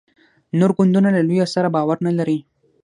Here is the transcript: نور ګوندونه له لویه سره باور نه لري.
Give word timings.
نور 0.59 0.71
ګوندونه 0.77 1.09
له 1.15 1.21
لویه 1.27 1.45
سره 1.55 1.73
باور 1.75 1.97
نه 2.05 2.11
لري. 2.17 2.39